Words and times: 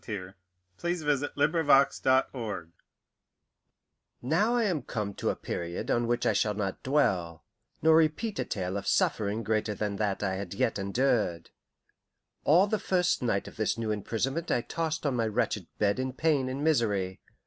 THE 0.03 0.33
STEEP 0.79 1.05
PATH 1.05 1.21
OF 1.37 1.67
CONQUEST 1.67 2.37
Now 4.23 4.55
I 4.55 4.63
am 4.63 4.81
come 4.81 5.13
to 5.13 5.29
a 5.29 5.35
period 5.35 5.91
on 5.91 6.07
which 6.07 6.25
I 6.25 6.33
shall 6.33 6.55
not 6.55 6.81
dwell, 6.81 7.43
nor 7.83 7.97
repeat 7.97 8.39
a 8.39 8.43
tale 8.45 8.77
of 8.77 8.87
suffering 8.87 9.43
greater 9.43 9.75
than 9.75 9.97
that 9.97 10.23
I 10.23 10.37
had 10.37 10.55
yet 10.55 10.79
endured. 10.79 11.51
All 12.43 12.65
the 12.65 12.79
first 12.79 13.21
night 13.21 13.47
of 13.47 13.57
this 13.57 13.77
new 13.77 13.91
imprisonment 13.91 14.49
I 14.49 14.61
tossed 14.61 15.05
on 15.05 15.15
my 15.15 15.27
wretched 15.27 15.67
bed 15.77 15.99
in 15.99 16.13
pain 16.13 16.49
and 16.49 16.63
misery. 16.63 17.21